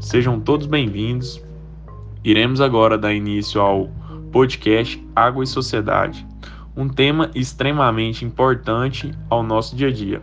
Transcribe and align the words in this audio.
Sejam 0.00 0.38
todos 0.38 0.68
bem-vindos. 0.68 1.42
Iremos 2.22 2.60
agora 2.60 2.96
dar 2.96 3.12
início 3.12 3.60
ao 3.60 3.90
podcast 4.30 5.04
Água 5.14 5.42
e 5.42 5.46
Sociedade, 5.46 6.24
um 6.76 6.88
tema 6.88 7.32
extremamente 7.34 8.24
importante 8.24 9.10
ao 9.28 9.42
nosso 9.42 9.74
dia 9.74 9.88
a 9.88 9.92
dia. 9.92 10.22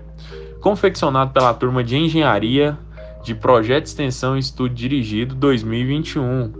Confeccionado 0.61 1.33
pela 1.33 1.53
turma 1.53 1.83
de 1.83 1.97
Engenharia 1.97 2.77
de 3.21 3.35
Projeto 3.35 3.87
Extensão 3.87 4.37
e 4.37 4.39
Estudo 4.39 4.73
Dirigido 4.73 5.35
2021, 5.35 6.53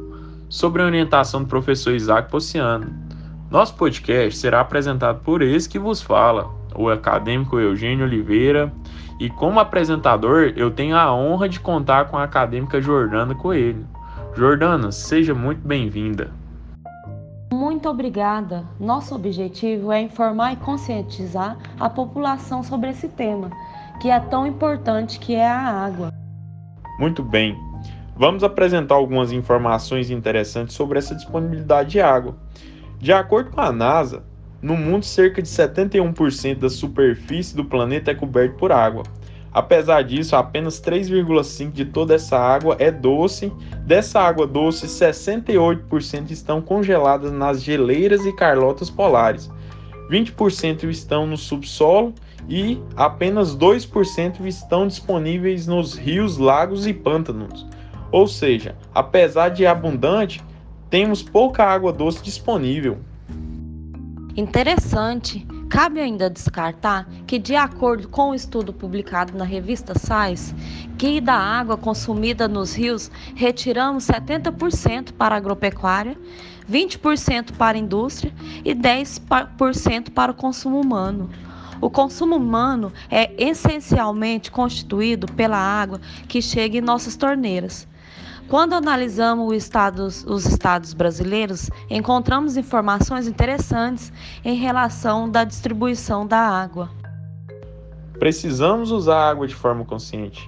sob 0.49 0.81
a 0.81 0.85
orientação 0.85 1.41
do 1.41 1.47
professor 1.47 1.95
Isaac 1.95 2.29
Possiano. 2.29 2.93
Nosso 3.49 3.75
podcast 3.75 4.37
será 4.37 4.59
apresentado 4.59 5.23
por 5.23 5.41
esse 5.41 5.69
que 5.69 5.79
vos 5.79 6.01
fala, 6.01 6.51
o 6.75 6.89
acadêmico 6.89 7.59
Eugênio 7.59 8.05
Oliveira, 8.05 8.71
e 9.19 9.29
como 9.29 9.59
apresentador 9.59 10.53
eu 10.55 10.71
tenho 10.71 10.95
a 10.95 11.13
honra 11.13 11.47
de 11.47 11.59
contar 11.59 12.05
com 12.05 12.17
a 12.17 12.23
acadêmica 12.23 12.81
Jordana 12.81 13.33
Coelho. 13.33 13.85
Jordana, 14.35 14.91
seja 14.91 15.33
muito 15.33 15.65
bem-vinda. 15.65 16.31
Muito 17.53 17.87
obrigada. 17.87 18.65
Nosso 18.79 19.15
objetivo 19.15 19.91
é 19.91 20.01
informar 20.01 20.53
e 20.53 20.57
conscientizar 20.57 21.57
a 21.79 21.89
população 21.89 22.61
sobre 22.61 22.89
esse 22.89 23.07
tema, 23.07 23.49
que 24.01 24.09
é 24.09 24.19
tão 24.19 24.45
importante 24.45 25.19
que 25.19 25.35
é 25.35 25.47
a 25.47 25.85
água. 25.85 26.11
Muito 26.99 27.23
bem. 27.23 27.55
Vamos 28.17 28.43
apresentar 28.43 28.95
algumas 28.95 29.31
informações 29.31 30.09
interessantes 30.09 30.75
sobre 30.75 30.97
essa 30.97 31.15
disponibilidade 31.15 31.91
de 31.91 32.01
água. 32.01 32.35
De 32.97 33.13
acordo 33.13 33.51
com 33.51 33.61
a 33.61 33.71
NASA, 33.71 34.23
no 34.61 34.75
mundo 34.75 35.05
cerca 35.05 35.41
de 35.41 35.47
71% 35.47 36.59
da 36.59 36.69
superfície 36.69 37.55
do 37.55 37.65
planeta 37.65 38.11
é 38.11 38.15
coberto 38.15 38.55
por 38.55 38.71
água. 38.71 39.03
Apesar 39.55 40.01
disso, 40.01 40.35
apenas 40.35 40.81
3,5% 40.81 41.71
de 41.71 41.85
toda 41.85 42.15
essa 42.15 42.37
água 42.37 42.75
é 42.77 42.91
doce. 42.91 43.53
Dessa 43.85 44.19
água 44.19 44.45
doce, 44.45 44.85
68% 44.85 46.29
estão 46.31 46.61
congeladas 46.61 47.31
nas 47.31 47.63
geleiras 47.63 48.25
e 48.25 48.33
carlotas 48.33 48.89
polares. 48.89 49.49
20% 50.09 50.83
estão 50.89 51.25
no 51.25 51.37
subsolo 51.37 52.13
e 52.49 52.81
apenas 52.97 53.55
2% 53.55 54.45
estão 54.45 54.87
disponíveis 54.87 55.65
nos 55.65 55.95
rios, 55.95 56.37
lagos 56.37 56.85
e 56.85 56.93
pântanos. 56.93 57.65
Ou 58.11 58.27
seja, 58.27 58.75
apesar 58.93 59.49
de 59.49 59.65
abundante, 59.65 60.43
temos 60.89 61.23
pouca 61.23 61.63
água 61.63 61.91
doce 61.91 62.21
disponível. 62.21 62.97
Interessante. 64.37 65.47
Cabe 65.69 66.01
ainda 66.01 66.29
descartar 66.29 67.07
que, 67.25 67.39
de 67.39 67.55
acordo 67.55 68.09
com 68.09 68.23
o 68.23 68.31
um 68.31 68.33
estudo 68.33 68.73
publicado 68.73 69.37
na 69.37 69.45
revista 69.45 69.97
SAIS, 69.97 70.53
que 70.97 71.21
da 71.21 71.35
água 71.35 71.77
consumida 71.77 72.45
nos 72.45 72.73
rios 72.75 73.09
retiramos 73.33 74.05
70% 74.05 75.13
para 75.13 75.35
a 75.35 75.37
agropecuária, 75.37 76.17
20% 76.69 77.53
para 77.53 77.77
a 77.77 77.79
indústria 77.79 78.33
e 78.65 78.75
10% 78.75 80.11
para 80.11 80.33
o 80.33 80.35
consumo 80.35 80.81
humano. 80.81 81.29
O 81.79 81.89
consumo 81.89 82.35
humano 82.35 82.91
é 83.09 83.31
essencialmente 83.37 84.51
constituído 84.51 85.27
pela 85.27 85.57
água 85.57 86.01
que 86.27 86.41
chega 86.41 86.77
em 86.77 86.81
nossas 86.81 87.15
torneiras. 87.15 87.87
Quando 88.47 88.73
analisamos 88.73 89.55
estados, 89.55 90.23
os 90.23 90.45
estados 90.45 90.93
brasileiros, 90.93 91.69
encontramos 91.89 92.55
informações 92.55 93.27
interessantes 93.27 94.13
em 94.43 94.55
relação 94.55 95.27
da 95.27 95.43
distribuição 95.43 96.27
da 96.27 96.37
água. 96.37 96.91
Precisamos 98.19 98.91
usar 98.91 99.15
a 99.15 99.29
água 99.29 99.47
de 99.47 99.55
forma 99.55 99.83
consciente. 99.83 100.47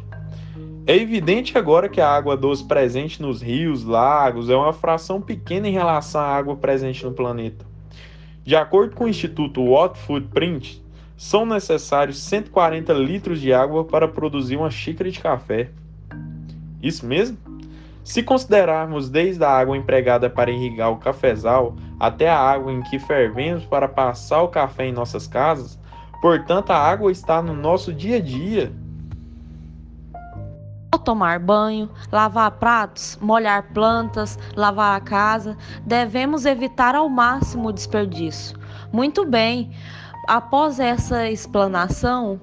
É 0.86 0.96
evidente 0.96 1.58
agora 1.58 1.90
que 1.90 2.00
a 2.00 2.10
água 2.10 2.38
doce 2.38 2.64
presente 2.64 3.20
nos 3.20 3.42
rios, 3.42 3.84
lagos, 3.84 4.50
é 4.50 4.56
uma 4.56 4.72
fração 4.72 5.20
pequena 5.20 5.68
em 5.68 5.74
relação 5.74 6.22
à 6.22 6.28
água 6.28 6.56
presente 6.56 7.04
no 7.04 7.12
planeta. 7.12 7.66
De 8.44 8.56
acordo 8.56 8.96
com 8.96 9.06
o 9.06 9.10
Instituto 9.10 9.66
Water 9.72 10.00
Footprint, 10.04 10.82
são 11.18 11.48
necessários 11.48 12.20
140 12.20 12.94
litros 12.94 13.42
de 13.42 13.52
água 13.52 13.84
para 13.84 14.08
produzir 14.08 14.56
uma 14.56 14.70
xícara 14.70 15.10
de 15.10 15.20
café. 15.20 15.72
Isso 16.82 17.06
mesmo? 17.06 17.47
Se 18.08 18.24
considerarmos 18.24 19.10
desde 19.10 19.44
a 19.44 19.50
água 19.50 19.76
empregada 19.76 20.30
para 20.30 20.50
irrigar 20.50 20.90
o 20.90 20.96
cafezal 20.96 21.76
até 22.00 22.30
a 22.30 22.40
água 22.40 22.72
em 22.72 22.82
que 22.82 22.98
fervemos 22.98 23.66
para 23.66 23.86
passar 23.86 24.44
o 24.44 24.48
café 24.48 24.86
em 24.86 24.94
nossas 24.94 25.28
casas, 25.28 25.78
portanto 26.22 26.72
a 26.72 26.78
água 26.78 27.12
está 27.12 27.42
no 27.42 27.54
nosso 27.54 27.94
dia 27.94 28.16
a 28.16 28.22
dia. 28.22 28.72
Ao 30.90 30.98
tomar 30.98 31.38
banho, 31.38 31.90
lavar 32.10 32.52
pratos, 32.52 33.20
molhar 33.22 33.74
plantas, 33.74 34.40
lavar 34.56 34.96
a 34.96 35.02
casa, 35.02 35.58
devemos 35.86 36.46
evitar 36.46 36.96
ao 36.96 37.10
máximo 37.10 37.68
o 37.68 37.74
desperdício. 37.74 38.58
Muito 38.90 39.26
bem, 39.26 39.70
Após 40.28 40.78
essa 40.78 41.30
explanação 41.30 42.38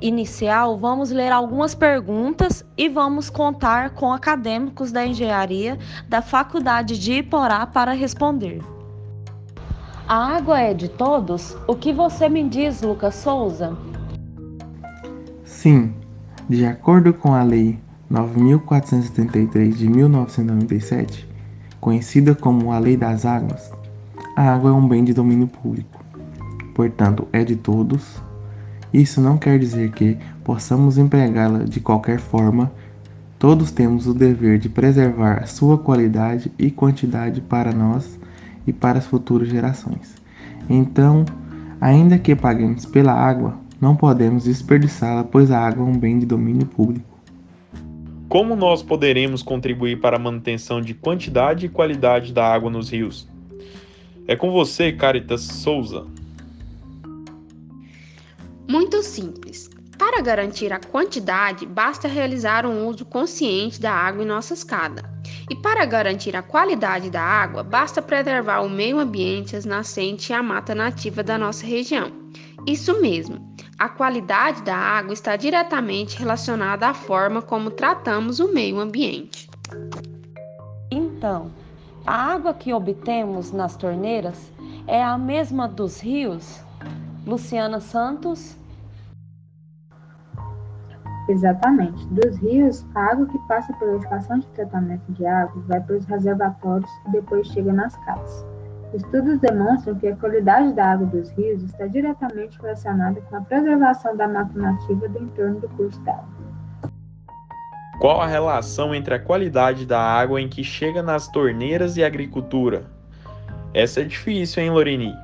inicial, 0.00 0.78
vamos 0.78 1.10
ler 1.10 1.32
algumas 1.32 1.74
perguntas 1.74 2.64
e 2.76 2.88
vamos 2.88 3.30
contar 3.30 3.90
com 3.90 4.12
acadêmicos 4.12 4.92
da 4.92 5.06
engenharia 5.06 5.78
da 6.08 6.20
Faculdade 6.20 6.98
de 6.98 7.14
Iporá 7.14 7.66
para 7.66 7.92
responder. 7.92 8.62
A 10.06 10.36
água 10.36 10.60
é 10.60 10.74
de 10.74 10.88
todos? 10.88 11.56
O 11.66 11.74
que 11.74 11.92
você 11.92 12.28
me 12.28 12.48
diz, 12.48 12.82
Lucas 12.82 13.14
Souza? 13.14 13.76
Sim, 15.44 15.94
de 16.48 16.66
acordo 16.66 17.14
com 17.14 17.34
a 17.34 17.42
Lei 17.42 17.78
9473 18.08 19.78
de 19.78 19.88
1997, 19.88 21.28
conhecida 21.80 22.34
como 22.34 22.72
a 22.72 22.78
Lei 22.78 22.96
das 22.96 23.24
Águas, 23.24 23.72
a 24.36 24.54
água 24.54 24.70
é 24.70 24.72
um 24.72 24.88
bem 24.88 25.04
de 25.04 25.14
domínio 25.14 25.46
público 25.46 26.00
portanto 26.80 27.28
é 27.30 27.44
de 27.44 27.56
todos. 27.56 28.22
Isso 28.92 29.20
não 29.20 29.38
quer 29.38 29.58
dizer 29.58 29.92
que 29.92 30.18
possamos 30.42 30.98
empregá-la 30.98 31.64
de 31.64 31.80
qualquer 31.80 32.18
forma. 32.18 32.72
Todos 33.38 33.70
temos 33.70 34.06
o 34.06 34.14
dever 34.14 34.58
de 34.58 34.68
preservar 34.68 35.42
a 35.42 35.46
sua 35.46 35.78
qualidade 35.78 36.50
e 36.58 36.70
quantidade 36.70 37.40
para 37.40 37.72
nós 37.72 38.18
e 38.66 38.72
para 38.72 38.98
as 38.98 39.06
futuras 39.06 39.48
gerações. 39.48 40.14
Então, 40.68 41.24
ainda 41.80 42.18
que 42.18 42.34
paguemos 42.34 42.84
pela 42.84 43.12
água, 43.12 43.56
não 43.80 43.96
podemos 43.96 44.44
desperdiçá-la, 44.44 45.24
pois 45.24 45.50
a 45.50 45.58
água 45.58 45.86
é 45.86 45.88
um 45.88 45.96
bem 45.96 46.18
de 46.18 46.26
domínio 46.26 46.66
público. 46.66 47.08
Como 48.28 48.54
nós 48.54 48.82
poderemos 48.82 49.42
contribuir 49.42 50.00
para 50.00 50.16
a 50.16 50.20
manutenção 50.20 50.80
de 50.80 50.94
quantidade 50.94 51.66
e 51.66 51.68
qualidade 51.68 52.32
da 52.32 52.46
água 52.46 52.70
nos 52.70 52.90
rios? 52.90 53.28
É 54.28 54.36
com 54.36 54.52
você, 54.52 54.92
Caritas 54.92 55.40
Souza. 55.40 56.06
Muito 58.70 59.02
simples. 59.02 59.68
Para 59.98 60.22
garantir 60.22 60.72
a 60.72 60.78
quantidade, 60.78 61.66
basta 61.66 62.06
realizar 62.06 62.64
um 62.64 62.86
uso 62.86 63.04
consciente 63.04 63.80
da 63.80 63.90
água 63.90 64.22
em 64.22 64.26
nossa 64.26 64.54
escada. 64.54 65.02
E 65.50 65.56
para 65.56 65.84
garantir 65.84 66.36
a 66.36 66.42
qualidade 66.42 67.10
da 67.10 67.20
água, 67.20 67.64
basta 67.64 68.00
preservar 68.00 68.60
o 68.60 68.70
meio 68.70 69.00
ambiente, 69.00 69.56
as 69.56 69.64
nascentes 69.64 70.30
e 70.30 70.32
a 70.32 70.40
mata 70.40 70.72
nativa 70.72 71.20
da 71.20 71.36
nossa 71.36 71.66
região. 71.66 72.12
Isso 72.64 73.00
mesmo, 73.00 73.44
a 73.76 73.88
qualidade 73.88 74.62
da 74.62 74.76
água 74.76 75.14
está 75.14 75.34
diretamente 75.34 76.16
relacionada 76.16 76.86
à 76.86 76.94
forma 76.94 77.42
como 77.42 77.72
tratamos 77.72 78.38
o 78.38 78.54
meio 78.54 78.78
ambiente. 78.78 79.50
Então, 80.92 81.50
a 82.06 82.34
água 82.34 82.54
que 82.54 82.72
obtemos 82.72 83.50
nas 83.50 83.74
torneiras 83.74 84.52
é 84.86 85.02
a 85.02 85.18
mesma 85.18 85.66
dos 85.66 85.98
rios? 85.98 86.60
Luciana 87.26 87.80
Santos 87.80 88.59
Exatamente. 91.30 92.04
Dos 92.08 92.36
rios, 92.38 92.84
a 92.92 93.12
água 93.12 93.26
que 93.26 93.38
passa 93.46 93.72
pela 93.74 93.96
estação 93.98 94.40
de 94.40 94.46
tratamento 94.48 95.12
de 95.12 95.24
água 95.24 95.62
vai 95.68 95.80
para 95.80 95.96
os 95.96 96.04
reservatórios 96.04 96.90
e 97.06 97.12
depois 97.12 97.46
chega 97.46 97.72
nas 97.72 97.96
casas. 98.04 98.44
Estudos 98.92 99.38
demonstram 99.38 99.94
que 99.94 100.08
a 100.08 100.16
qualidade 100.16 100.72
da 100.72 100.86
água 100.86 101.06
dos 101.06 101.30
rios 101.30 101.62
está 101.62 101.86
diretamente 101.86 102.60
relacionada 102.60 103.20
com 103.20 103.36
a 103.36 103.40
preservação 103.42 104.16
da 104.16 104.26
mata 104.26 104.58
nativa 104.58 105.08
do 105.08 105.22
entorno 105.22 105.60
do 105.60 105.68
curso 105.68 106.00
d'água. 106.00 106.28
Qual 108.00 108.20
a 108.20 108.26
relação 108.26 108.92
entre 108.92 109.14
a 109.14 109.20
qualidade 109.20 109.86
da 109.86 110.00
água 110.00 110.40
em 110.40 110.48
que 110.48 110.64
chega 110.64 111.00
nas 111.00 111.28
torneiras 111.28 111.96
e 111.96 112.02
agricultura? 112.02 112.86
Essa 113.72 114.00
é 114.00 114.04
difícil, 114.04 114.64
hein, 114.64 114.70
Lorini? 114.70 115.14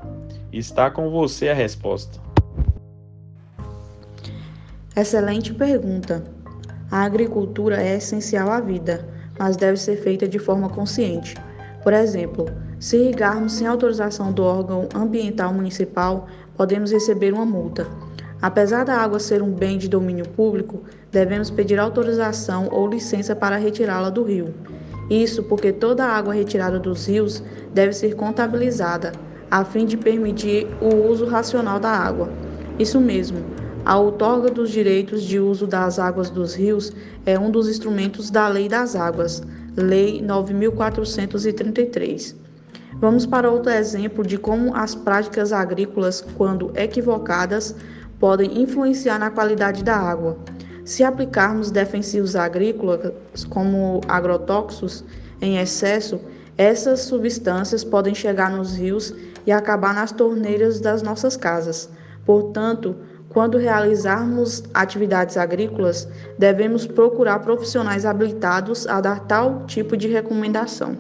Está 0.53 0.89
com 0.89 1.11
você 1.11 1.49
a 1.49 1.55
resposta. 1.55 2.26
Excelente 4.97 5.53
pergunta. 5.53 6.25
A 6.91 7.03
agricultura 7.03 7.83
é 7.83 7.99
essencial 7.99 8.51
à 8.51 8.63
vida, 8.63 9.07
mas 9.39 9.55
deve 9.55 9.77
ser 9.77 9.97
feita 9.97 10.27
de 10.27 10.39
forma 10.39 10.71
consciente. 10.71 11.35
Por 11.83 11.93
exemplo, 11.93 12.47
se 12.81 12.97
irrigarmos 12.97 13.53
sem 13.53 13.67
autorização 13.67 14.33
do 14.33 14.43
órgão 14.43 14.89
ambiental 14.95 15.53
municipal, 15.53 16.27
podemos 16.57 16.93
receber 16.93 17.35
uma 17.35 17.45
multa. 17.45 17.87
Apesar 18.41 18.87
da 18.87 18.95
água 18.95 19.21
ser 19.21 19.43
um 19.43 19.53
bem 19.53 19.77
de 19.77 19.87
domínio 19.87 20.27
público, 20.31 20.83
devemos 21.13 21.51
pedir 21.51 21.79
autorização 21.79 22.71
ou 22.73 22.89
licença 22.89 23.37
para 23.37 23.57
retirá-la 23.57 24.09
do 24.09 24.23
rio. 24.23 24.55
Isso 25.11 25.43
porque 25.43 25.73
toda 25.73 26.07
a 26.07 26.17
água 26.17 26.33
retirada 26.33 26.79
dos 26.79 27.07
rios 27.07 27.43
deve 27.75 27.93
ser 27.93 28.15
contabilizada, 28.15 29.13
a 29.51 29.63
fim 29.63 29.85
de 29.85 29.99
permitir 29.99 30.67
o 30.81 31.07
uso 31.07 31.27
racional 31.27 31.79
da 31.79 31.91
água. 31.91 32.31
Isso 32.79 32.99
mesmo, 32.99 33.39
a 33.87 33.97
outorga 33.97 34.51
dos 34.51 34.71
direitos 34.71 35.23
de 35.23 35.39
uso 35.39 35.65
das 35.65 36.01
águas 36.01 36.29
dos 36.29 36.57
rios 36.57 36.93
é 37.25 37.39
um 37.39 37.53
dos 37.53 37.69
instrumentos 37.69 38.31
da 38.31 38.49
Lei 38.49 38.69
das 38.69 38.97
Águas, 38.97 39.45
Lei 39.77 40.21
9433. 40.21 42.35
Vamos 42.95 43.25
para 43.25 43.49
outro 43.49 43.71
exemplo 43.71 44.27
de 44.27 44.39
como 44.39 44.75
as 44.75 44.97
práticas 44.97 45.53
agrícolas, 45.53 46.21
quando 46.37 46.73
equivocadas, 46.75 47.77
podem 48.19 48.61
influenciar 48.61 49.21
na 49.21 49.31
qualidade 49.31 49.85
da 49.85 49.97
água. 49.97 50.37
Se 50.85 51.05
aplicarmos 51.05 51.71
defensivos 51.71 52.35
agrícolas, 52.35 53.13
como 53.51 54.01
agrotóxicos, 54.09 55.05
em 55.41 55.59
excesso, 55.59 56.19
essas 56.59 57.03
substâncias 57.03 57.85
podem 57.85 58.17
chegar 58.17 58.51
nos 58.51 58.75
rios 58.75 59.15
e 59.47 59.53
acabar 59.53 59.95
nas 59.95 60.11
torneiras 60.11 60.81
das 60.81 61.03
nossas 61.03 61.37
casas. 61.37 61.89
Portanto, 62.25 62.97
quando 63.37 63.59
realizarmos 63.59 64.63
atividades 64.73 65.37
agrícolas, 65.37 66.09
devemos 66.39 66.87
procurar 66.87 67.41
profissionais 67.41 68.07
habilitados 68.07 68.87
a 68.87 68.99
dar 68.99 69.27
tal 69.27 69.67
tipo 69.67 69.95
de 69.95 70.09
recomendação. 70.09 70.97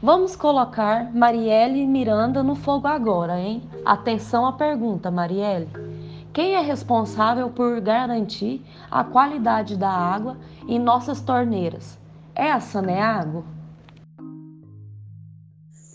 Vamos 0.00 0.36
colocar 0.36 1.12
Marielle 1.12 1.84
Miranda 1.88 2.40
no 2.40 2.54
fogo 2.54 2.86
agora, 2.86 3.36
hein? 3.36 3.64
Atenção 3.84 4.46
à 4.46 4.52
pergunta, 4.52 5.10
Marielle. 5.10 5.66
Quem 6.32 6.54
é 6.54 6.60
responsável 6.60 7.50
por 7.50 7.80
garantir 7.80 8.64
a 8.88 9.02
qualidade 9.02 9.76
da 9.76 9.90
água 9.90 10.36
em 10.68 10.78
nossas 10.78 11.20
torneiras? 11.20 11.98
É 12.32 12.52
a 12.52 12.60
Saneago? 12.60 13.44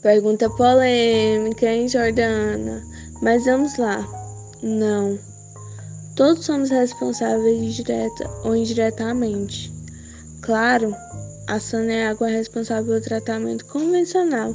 Pergunta 0.04 0.50
polêmica, 0.58 1.66
hein, 1.66 1.88
Jordana? 1.88 2.82
Mas 3.22 3.46
vamos 3.46 3.78
lá. 3.78 4.21
Não. 4.62 5.18
Todos 6.16 6.46
somos 6.46 6.70
responsáveis 6.70 7.74
direta 7.74 8.30
ou 8.44 8.56
indiretamente. 8.56 9.74
Claro, 10.42 10.96
a 11.48 11.60
Saneago 11.60 12.26
é 12.26 12.32
responsável 12.32 12.86
pelo 12.86 13.02
tratamento 13.02 13.66
convencional, 13.66 14.54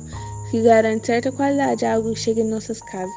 que 0.51 0.63
garante 0.63 1.09
certa 1.09 1.33
qualidade 1.33 1.81
de 1.81 1.87
água 1.87 2.13
que 2.13 2.21
chega 2.21 2.41
em 2.41 2.49
nossas 2.49 2.81
casas. 2.83 3.15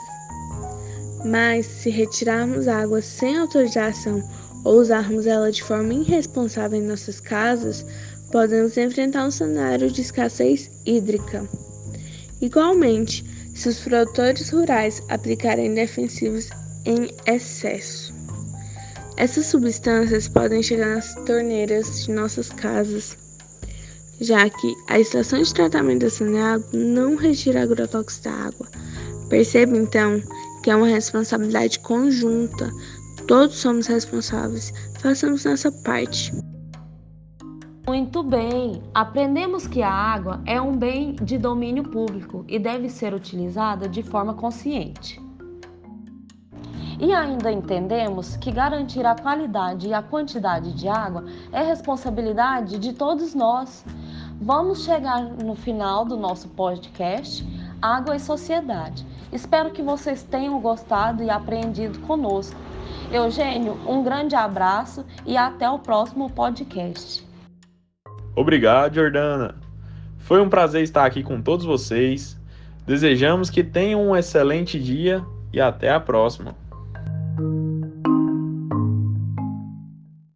Mas, 1.23 1.65
se 1.65 1.89
retirarmos 1.89 2.67
água 2.67 3.01
sem 3.01 3.37
autorização 3.37 4.23
ou 4.63 4.79
usarmos 4.79 5.27
ela 5.27 5.51
de 5.51 5.63
forma 5.63 5.93
irresponsável 5.93 6.79
em 6.79 6.85
nossas 6.87 7.19
casas, 7.19 7.85
podemos 8.31 8.77
enfrentar 8.77 9.27
um 9.27 9.31
cenário 9.31 9.91
de 9.91 10.01
escassez 10.01 10.71
hídrica. 10.85 11.47
Igualmente, 12.41 13.23
se 13.53 13.67
os 13.69 13.79
produtores 13.79 14.49
rurais 14.49 15.03
aplicarem 15.09 15.73
defensivos 15.73 16.49
em 16.85 17.09
excesso, 17.25 18.13
essas 19.17 19.47
substâncias 19.47 20.27
podem 20.27 20.63
chegar 20.63 20.95
nas 20.95 21.13
torneiras 21.25 22.05
de 22.05 22.11
nossas 22.11 22.49
casas 22.49 23.17
já 24.21 24.49
que 24.49 24.75
a 24.89 24.99
estação 24.99 25.41
de 25.41 25.53
tratamento 25.53 26.01
da 26.01 26.09
Saneago 26.09 26.65
não 26.73 27.15
retira 27.15 27.63
agrotóxicos 27.63 28.19
da 28.19 28.31
água. 28.31 28.67
Perceba 29.29 29.77
então 29.77 30.21
que 30.63 30.69
é 30.69 30.75
uma 30.75 30.87
responsabilidade 30.87 31.79
conjunta. 31.79 32.69
Todos 33.27 33.57
somos 33.57 33.87
responsáveis. 33.87 34.73
Façamos 34.99 35.45
nossa 35.45 35.71
parte. 35.71 36.33
Muito 37.87 38.21
bem! 38.21 38.83
Aprendemos 38.93 39.65
que 39.65 39.81
a 39.81 39.91
água 39.91 40.41
é 40.45 40.61
um 40.61 40.77
bem 40.77 41.15
de 41.15 41.37
domínio 41.37 41.83
público 41.83 42.45
e 42.47 42.59
deve 42.59 42.89
ser 42.89 43.13
utilizada 43.13 43.87
de 43.87 44.03
forma 44.03 44.33
consciente. 44.33 45.19
E 46.99 47.13
ainda 47.13 47.49
entendemos 47.49 48.35
que 48.35 48.51
garantir 48.51 49.05
a 49.05 49.15
qualidade 49.15 49.87
e 49.87 49.93
a 49.93 50.03
quantidade 50.03 50.73
de 50.73 50.89
água 50.89 51.23
é 51.49 51.63
responsabilidade 51.63 52.77
de 52.77 52.91
todos 52.91 53.33
nós. 53.33 53.85
Vamos 54.41 54.83
chegar 54.83 55.21
no 55.21 55.55
final 55.55 56.03
do 56.03 56.17
nosso 56.17 56.49
podcast 56.49 57.45
Água 57.81 58.17
e 58.17 58.19
Sociedade. 58.19 59.05
Espero 59.31 59.71
que 59.71 59.81
vocês 59.81 60.23
tenham 60.23 60.59
gostado 60.59 61.23
e 61.23 61.29
aprendido 61.29 61.99
conosco. 61.99 62.59
Eugênio, 63.11 63.79
um 63.87 64.03
grande 64.03 64.35
abraço 64.35 65.05
e 65.25 65.37
até 65.37 65.69
o 65.69 65.79
próximo 65.79 66.29
podcast. 66.29 67.25
Obrigado, 68.35 68.95
Jordana. 68.95 69.55
Foi 70.17 70.41
um 70.41 70.49
prazer 70.49 70.83
estar 70.83 71.05
aqui 71.05 71.23
com 71.23 71.41
todos 71.41 71.65
vocês. 71.65 72.37
Desejamos 72.85 73.49
que 73.49 73.63
tenham 73.63 74.09
um 74.09 74.15
excelente 74.15 74.77
dia 74.77 75.23
e 75.53 75.61
até 75.61 75.91
a 75.91 75.99
próxima. 75.99 76.55